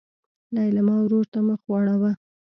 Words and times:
لېلما 0.55 0.95
ورور 1.01 1.25
ته 1.33 1.39
مخ 1.47 1.61
واړوه. 1.69 2.11